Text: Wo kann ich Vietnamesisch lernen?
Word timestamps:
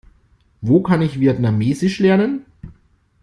Wo 0.61 0.81
kann 0.81 1.03
ich 1.03 1.19
Vietnamesisch 1.19 1.99
lernen? 1.99 2.47